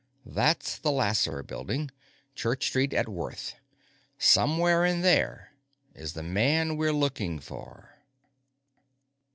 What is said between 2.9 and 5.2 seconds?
at Worth. Somewhere in